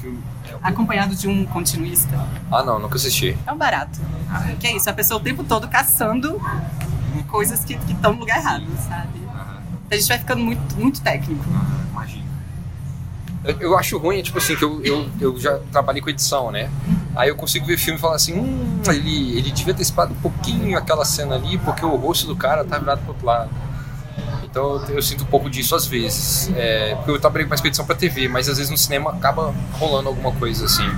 [0.00, 0.18] Filme.
[0.60, 2.10] Acompanhado de um continuista.
[2.50, 3.38] Ah, não, nunca assisti.
[3.46, 4.00] É um barato.
[4.58, 6.40] Que é isso, a pessoa o tempo todo caçando
[7.28, 9.20] coisas que estão no lugar errado, sabe?
[9.88, 11.44] A gente vai ficando muito, muito técnico.
[11.92, 12.24] Imagina.
[13.44, 16.68] Eu, eu, acho ruim, tipo assim, que eu, eu, eu já trabalhei com edição, né?
[17.14, 20.16] Aí eu consigo ver filme e falar assim, hum, ele, ele devia ter esperado um
[20.16, 23.65] pouquinho aquela cena ali, porque o rosto do cara tá virado pro outro lado.
[24.48, 26.50] Então eu, sinto um pouco disso às vezes.
[26.56, 29.54] É, porque eu trabalhei com uma expedição para TV, mas às vezes no cinema acaba
[29.72, 30.88] rolando alguma coisa assim.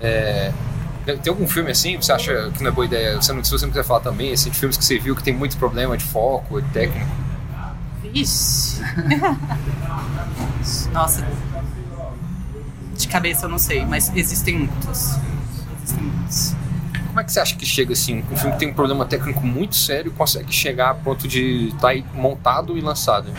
[0.00, 0.52] É,
[1.04, 3.16] tem algum filme assim você acha que não é boa ideia?
[3.16, 5.22] Você não, se você não quiser falar também, assim, de filmes que você viu que
[5.22, 7.10] tem muito problema de foco, de técnico.
[8.02, 8.80] Vixe.
[10.92, 11.26] Nossa.
[12.96, 15.16] De cabeça eu não sei, mas existem muitos.
[15.82, 16.56] Existem muitos.
[17.16, 18.22] Como é que você acha que chega assim?
[18.30, 21.94] Um filme que tem um problema técnico muito sério consegue chegar a ponto de estar
[21.94, 23.32] tá montado e lançado?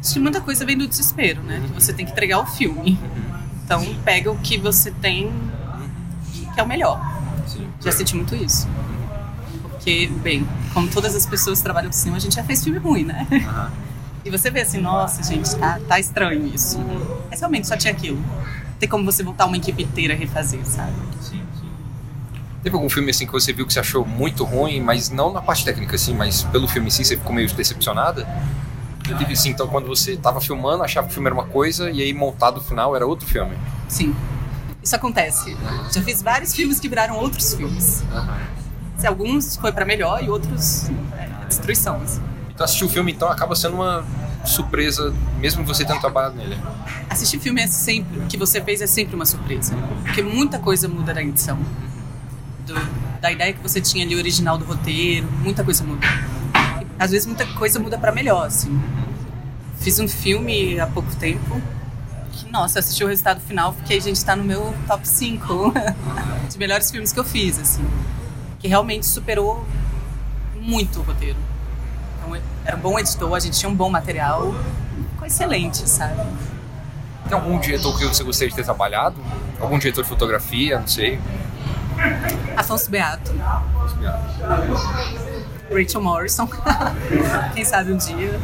[0.00, 1.62] Acho que muita coisa vem do desespero, né?
[1.64, 2.98] Que você tem que entregar o filme.
[3.64, 5.32] Então pega o que você tem
[6.52, 7.00] que é o melhor.
[7.46, 7.68] Sim.
[7.80, 8.68] Já senti muito isso.
[9.62, 12.80] Porque, bem, como todas as pessoas que trabalham com cinema, a gente já fez filme
[12.80, 13.28] ruim, né?
[13.30, 13.90] Uhum.
[14.22, 16.78] E você vê assim, nossa, gente, tá, tá estranho isso.
[17.30, 18.22] Mas realmente só tinha aquilo.
[18.78, 20.92] Tem como você voltar uma equipe inteira a refazer, sabe?
[21.22, 21.39] Sim, sim.
[22.62, 25.40] Teve algum filme assim que você viu que você achou muito ruim, mas não na
[25.40, 28.28] parte técnica assim, mas pelo filme em si você ficou meio decepcionada?
[29.08, 31.90] Eu tive assim, então quando você tava filmando, achava que o filme era uma coisa
[31.90, 33.56] e aí montado o final era outro filme.
[33.88, 34.14] Sim.
[34.82, 35.56] Isso acontece.
[35.92, 38.04] Já fiz vários filmes que viraram outros filmes.
[38.12, 38.34] Uhum.
[38.98, 42.00] Se alguns foi para melhor e outros é, destruição.
[42.02, 42.20] Assim.
[42.54, 44.04] Então assistir o filme então acaba sendo uma
[44.44, 46.58] surpresa, mesmo você tendo trabalhado nele.
[47.08, 50.88] Assistir filme é sempre, o que você fez é sempre uma surpresa, porque muita coisa
[50.88, 51.58] muda na edição.
[52.66, 52.74] Do,
[53.20, 56.06] da ideia que você tinha ali original do roteiro, muita coisa muda.
[56.98, 58.80] Às vezes muita coisa muda para melhor, assim.
[59.78, 61.60] Fiz um filme há pouco tempo
[62.32, 65.72] que, nossa, assisti o resultado final, fiquei, gente, tá no meu top 5
[66.50, 67.84] de melhores filmes que eu fiz, assim
[68.60, 69.66] que realmente superou
[70.54, 71.38] muito o roteiro.
[72.18, 74.54] Então, era um bom editor, a gente tinha um bom material,
[75.12, 76.20] ficou excelente, sabe?
[77.26, 79.16] Tem algum diretor que você gostaria de ter trabalhado?
[79.58, 81.18] Algum diretor de fotografia, não sei?
[82.56, 83.32] Afonso Beato.
[85.72, 86.48] Rachel Morrison.
[87.54, 88.40] Quem sabe um dia.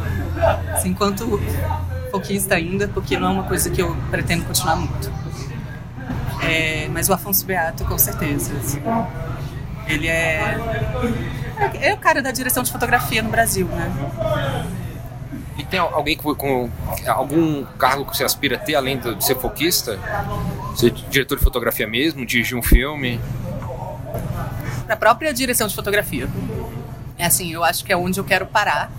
[0.73, 1.39] Assim, enquanto
[2.11, 5.11] pouquista ainda, porque não é uma coisa que eu pretendo continuar muito.
[6.41, 8.53] É, mas o Afonso Beato, com certeza.
[8.57, 8.81] Assim.
[9.87, 10.57] Ele é.
[11.81, 14.67] É o cara da direção de fotografia no Brasil, né?
[15.57, 16.69] E tem alguém com, com
[17.07, 19.99] algum cargo que você aspira a ter além de ser foquista?
[20.75, 23.19] Ser diretor de fotografia mesmo, dirigir um filme?
[24.87, 26.29] Na própria direção de fotografia.
[27.17, 28.91] É assim, eu acho que é onde eu quero parar.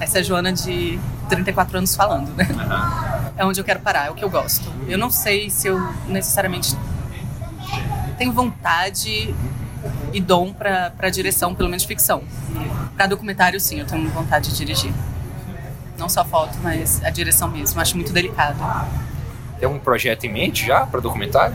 [0.00, 2.48] Essa é a Joana de 34 anos falando, né?
[2.50, 3.30] Uhum.
[3.36, 4.72] É onde eu quero parar, é o que eu gosto.
[4.88, 6.74] Eu não sei se eu necessariamente
[8.18, 9.34] tenho vontade
[10.12, 12.22] e dom para direção, pelo menos ficção.
[12.96, 14.92] Para documentário, sim, eu tenho vontade de dirigir.
[15.96, 17.80] Não só foto, mas a direção mesmo.
[17.80, 18.58] Acho muito delicado.
[19.58, 21.54] Tem um projeto em mente já para documentário?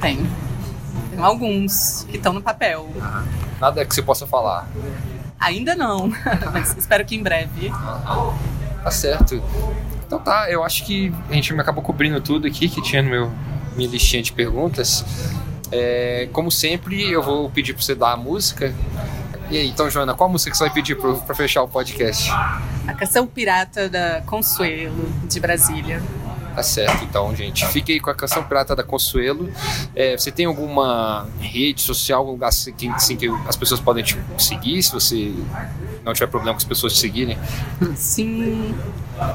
[0.00, 0.28] Tenho.
[1.16, 2.90] Tenho alguns que estão no papel.
[3.58, 4.68] Nada que você possa falar?
[5.40, 6.12] Ainda não,
[6.52, 7.70] mas espero que em breve.
[8.82, 9.42] Tá certo.
[10.06, 13.32] Então tá, eu acho que a gente acabou cobrindo tudo aqui que tinha no meu
[13.74, 15.04] minha listinha de perguntas.
[15.72, 18.74] É, como sempre, eu vou pedir para você dar a música.
[19.50, 22.30] E aí, então, Joana, qual música que você vai pedir para fechar o podcast?
[22.86, 26.02] A canção Pirata da Consuelo, de Brasília.
[26.56, 27.66] Tá certo, então, gente.
[27.66, 29.52] Fique aí com a canção Pirata da Consuelo.
[29.94, 34.02] É, você tem alguma rede social, algum lugar assim que, assim, que as pessoas podem
[34.02, 35.34] te seguir, se você
[36.02, 37.36] não tiver problema com as pessoas te seguirem?
[37.94, 38.74] Sim.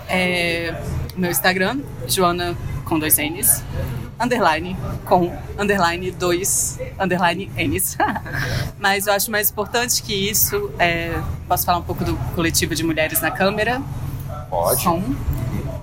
[0.09, 0.75] É,
[1.15, 3.63] meu Instagram, Joana com dois N's
[4.19, 7.97] underline com underline dois underline N's.
[8.79, 12.83] Mas eu acho mais importante que isso, é, posso falar um pouco do coletivo de
[12.83, 13.79] mulheres na câmera?
[14.49, 14.81] Pode.
[14.81, 15.03] Som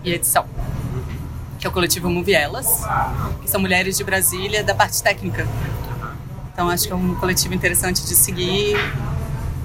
[0.05, 0.45] e edição.
[1.59, 2.85] Que é o coletivo Movielas,
[3.43, 5.47] que são mulheres de Brasília da parte técnica.
[6.53, 8.77] Então acho que é um coletivo interessante de seguir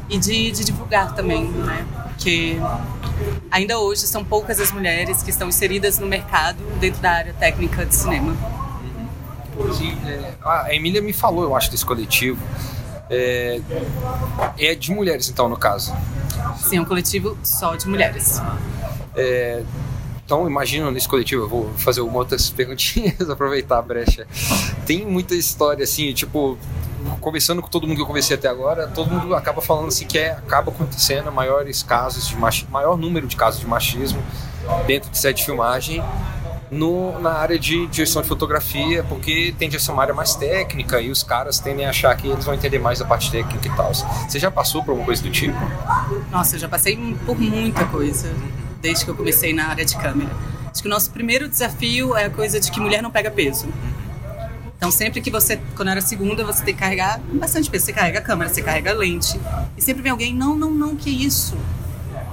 [0.10, 1.86] e de, de divulgar também, né?
[2.10, 2.58] Porque
[3.50, 7.86] ainda hoje são poucas as mulheres que estão inseridas no mercado dentro da área técnica
[7.86, 8.36] de cinema.
[10.06, 12.42] É, a Emília me falou, eu acho, desse coletivo.
[13.10, 13.62] É,
[14.58, 15.96] é de mulheres, então, no caso.
[16.58, 18.42] Sim, é um coletivo só de mulheres.
[19.16, 19.64] É,
[20.34, 24.26] então, imagino nesse coletivo, eu vou fazer uma outras perguntinhas, aproveitar a brecha.
[24.84, 26.58] Tem muita história, assim, tipo,
[27.22, 30.18] conversando com todo mundo que eu conversei até agora, todo mundo acaba falando assim que
[30.18, 34.24] é, acaba acontecendo maiores casos de machismo, maior número de casos de machismo
[34.88, 36.04] dentro de set de filmagem
[36.72, 41.00] no, na área de direção de fotografia, porque tende a ser uma área mais técnica
[41.00, 43.72] e os caras tendem a achar que eles vão entender mais da parte técnica e
[43.76, 43.94] tal.
[43.94, 45.60] Você já passou por alguma coisa do tipo?
[46.32, 48.34] Nossa, eu já passei por muita coisa
[48.84, 50.30] desde que eu comecei na área de câmera.
[50.70, 53.68] Acho que o nosso primeiro desafio é a coisa de que mulher não pega peso.
[54.78, 57.86] Então, sempre que você, quando era segunda, você tem que carregar bastante peso.
[57.86, 59.40] Você carrega a câmera, você carrega a lente.
[59.78, 61.56] E sempre vem alguém, não, não, não, que isso?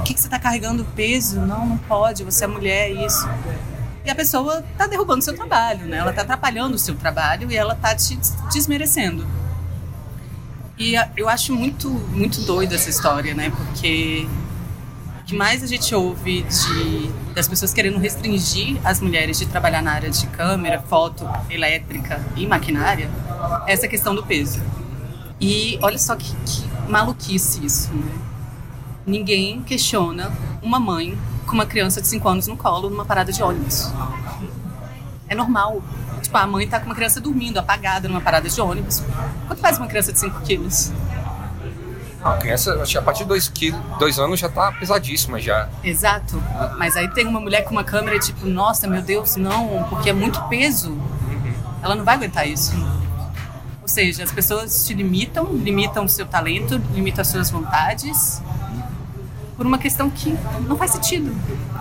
[0.01, 1.41] O que, que você está carregando peso?
[1.41, 3.29] Não, não pode, você é mulher, é isso
[4.05, 5.99] e a pessoa está derrubando seu trabalho, né?
[5.99, 8.19] Ela está atrapalhando o seu trabalho e ela está te
[8.53, 9.27] desmerecendo.
[10.79, 13.51] E eu acho muito, muito doida essa história, né?
[13.51, 14.27] Porque
[15.31, 19.93] que mais a gente ouve de, das pessoas querendo restringir as mulheres de trabalhar na
[19.93, 23.09] área de câmera, foto, elétrica e maquinária
[23.65, 24.61] é essa questão do peso.
[25.41, 28.13] E olha só que, que maluquice isso, né?
[29.07, 31.17] Ninguém questiona uma mãe
[31.47, 33.89] com uma criança de 5 anos no colo numa parada de ônibus.
[35.29, 35.81] É normal.
[36.23, 39.01] Tipo, a mãe tá com uma criança dormindo, apagada numa parada de ônibus.
[39.47, 40.91] Quanto faz uma criança de 5 quilos?
[42.23, 43.53] A criança, acho que a partir de 2
[43.99, 45.69] dois anos já tá pesadíssima já.
[45.83, 46.43] Exato.
[46.77, 50.11] Mas aí tem uma mulher com uma câmera e tipo, nossa, meu Deus, não, porque
[50.11, 50.99] é muito peso.
[51.83, 52.73] Ela não vai aguentar isso.
[53.81, 58.43] Ou seja, as pessoas te limitam, limitam o seu talento, limitam as suas vontades
[59.57, 61.35] por uma questão que não faz sentido.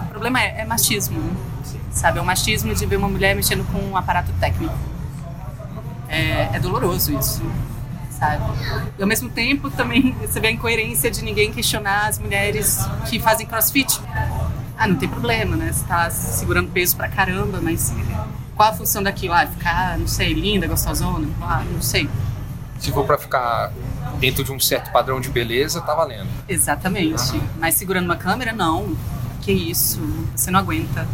[0.05, 1.21] O problema é, é machismo,
[1.91, 2.17] sabe?
[2.17, 4.73] É o machismo de ver uma mulher mexendo com um aparato técnico.
[6.07, 7.43] É, é doloroso isso
[8.19, 8.43] sabe?
[8.97, 13.19] E ao mesmo tempo também você vê a incoerência de ninguém questionar as mulheres que
[13.19, 13.99] fazem crossfit.
[14.77, 15.71] Ah, não tem problema, né?
[15.71, 17.93] Você tá segurando peso pra caramba, mas
[18.55, 19.33] qual a função daquilo?
[19.33, 21.27] Ah, ficar, não sei, linda, gostosona?
[21.41, 22.09] Ah, não sei.
[22.79, 23.71] Se for pra ficar
[24.19, 26.29] dentro de um certo padrão de beleza, tá valendo.
[26.47, 27.33] Exatamente.
[27.33, 27.41] Uhum.
[27.57, 28.95] Mas segurando uma câmera, não.
[29.41, 29.99] Que isso,
[30.35, 31.07] você não aguenta.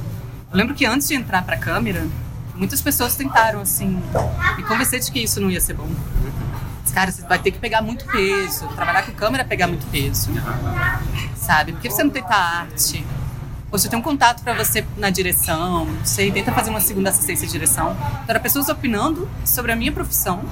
[0.51, 2.07] Eu lembro que antes de entrar pra câmera,
[2.55, 4.01] muitas pessoas tentaram, assim,
[4.57, 5.87] me convencer de que isso não ia ser bom
[6.93, 8.67] cara, você vai ter que pegar muito peso.
[8.69, 10.29] Trabalhar com câmera é pegar muito peso.
[11.35, 11.73] Sabe?
[11.73, 13.05] Por que você não tenta arte?
[13.69, 17.51] Poxa, tem um contato para você na direção, você tenta fazer uma segunda assistência de
[17.51, 17.91] direção.
[17.91, 20.43] Então, era pessoas opinando sobre a minha profissão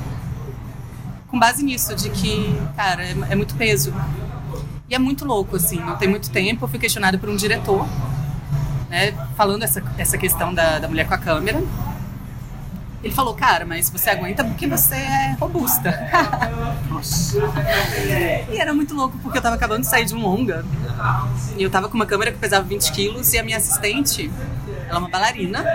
[1.33, 3.91] com base nisso, de que, cara, é, é muito peso.
[4.87, 6.65] E é muito louco, assim, não tem muito tempo.
[6.65, 7.87] Eu fui questionada por um diretor,
[8.87, 11.63] né, falando essa, essa questão da, da mulher com a câmera.
[13.03, 15.91] Ele falou, cara, mas você aguenta porque você é robusta.
[16.89, 17.37] Nossa.
[18.49, 20.63] e era muito louco porque eu tava acabando de sair de um longa.
[21.57, 24.31] E eu tava com uma câmera que pesava 20 quilos e a minha assistente,
[24.87, 25.65] ela é uma bailarina,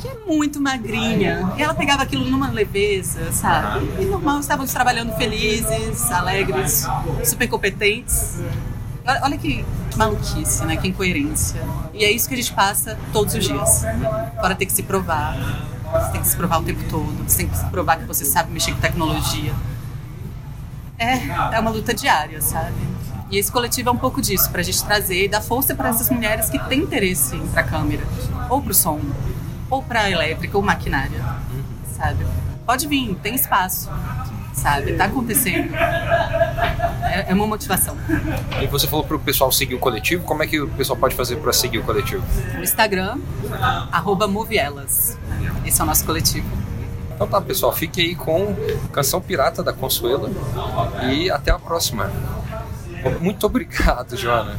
[0.00, 1.52] que é muito magrinha.
[1.56, 3.88] E ela pegava aquilo numa leveza, sabe?
[4.00, 6.88] E normal, estávamos trabalhando felizes, alegres,
[7.24, 8.40] super competentes.
[9.06, 9.64] Olha, olha que
[9.96, 10.76] maluquice, né?
[10.76, 11.62] Que incoerência.
[11.94, 13.84] E é isso que a gente passa todos os dias.
[14.40, 15.36] Para ter que se provar,
[15.92, 18.24] você tem que se provar o tempo todo, você tem que se provar que você
[18.24, 19.52] sabe mexer com tecnologia.
[20.98, 22.74] É, é uma luta diária, sabe?
[23.30, 25.88] E esse coletivo é um pouco disso, para a gente trazer e dar força para
[25.88, 28.04] essas mulheres que têm interesse a câmera,
[28.48, 29.00] ou para o som,
[29.70, 31.24] ou para a elétrica ou maquinária,
[31.96, 32.26] sabe?
[32.66, 33.88] Pode vir, tem espaço
[34.60, 34.92] sabe?
[34.94, 35.74] Tá acontecendo.
[35.74, 37.96] É, é uma motivação.
[38.62, 41.14] E você falou para o pessoal seguir o coletivo, como é que o pessoal pode
[41.14, 42.24] fazer para seguir o coletivo?
[42.54, 43.18] No Instagram,
[43.90, 45.18] arroba Movielas.
[45.64, 46.46] Esse é o nosso coletivo.
[47.14, 48.54] Então tá, pessoal, fique aí com
[48.92, 50.30] Canção Pirata da Consuela
[51.12, 52.10] e até a próxima.
[53.20, 54.58] Muito obrigado, Joana.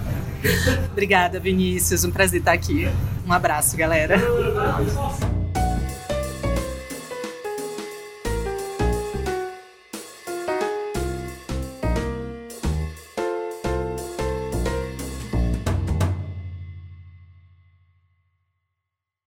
[0.92, 2.04] Obrigada, Vinícius.
[2.04, 2.90] Um prazer estar aqui.
[3.26, 4.20] Um abraço, galera.